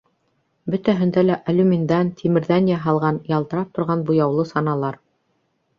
[0.75, 5.01] Бөтәһендә лә алюминдан, тимерҙән яһалған, ялтырап торған буяулы саналар...